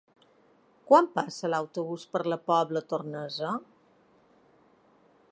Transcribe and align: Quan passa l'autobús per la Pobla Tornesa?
Quan 0.91 1.09
passa 1.17 1.51
l'autobús 1.53 2.05
per 2.15 2.21
la 2.33 2.39
Pobla 2.47 2.81
Tornesa? 2.93 3.53